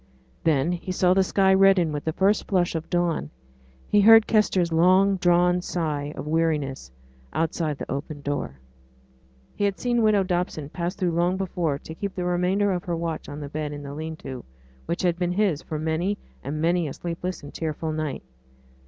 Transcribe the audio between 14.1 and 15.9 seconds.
to, which had been his for